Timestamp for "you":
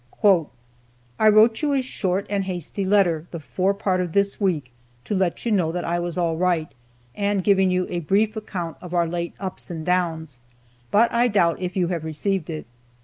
1.61-1.73, 5.45-5.51, 7.69-7.85, 11.77-11.89